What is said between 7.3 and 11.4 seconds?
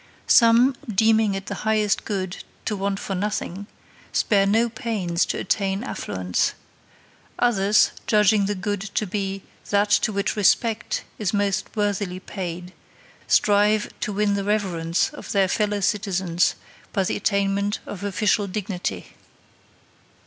others, judging the good to be that to which respect is